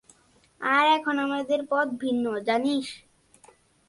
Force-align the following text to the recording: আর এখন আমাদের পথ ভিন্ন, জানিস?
আর 0.61 0.85
এখন 0.97 1.15
আমাদের 1.17 1.59
পথ 1.69 1.87
ভিন্ন, 2.01 2.25
জানিস? 2.47 2.87